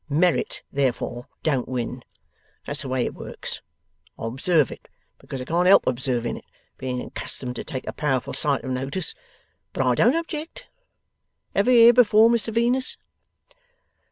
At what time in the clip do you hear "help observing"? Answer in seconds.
5.67-6.37